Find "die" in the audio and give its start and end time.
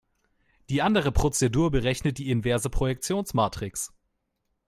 0.69-0.81, 2.17-2.31